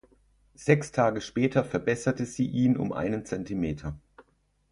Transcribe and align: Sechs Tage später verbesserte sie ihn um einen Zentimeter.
Sechs 0.55 0.91
Tage 0.91 1.21
später 1.21 1.63
verbesserte 1.63 2.25
sie 2.25 2.47
ihn 2.47 2.75
um 2.75 2.91
einen 2.91 3.23
Zentimeter. 3.23 3.99